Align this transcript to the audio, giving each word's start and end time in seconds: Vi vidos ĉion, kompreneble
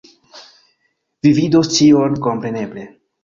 Vi 1.27 1.33
vidos 1.39 1.69
ĉion, 1.75 2.17
kompreneble 2.29 2.89